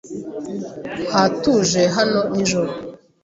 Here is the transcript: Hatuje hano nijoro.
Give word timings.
Hatuje 1.13 1.81
hano 1.95 2.19
nijoro. 2.35 2.71